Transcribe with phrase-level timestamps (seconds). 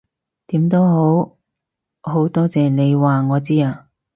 [0.47, 1.37] 點都好，
[2.11, 3.87] 好多謝你話我知啊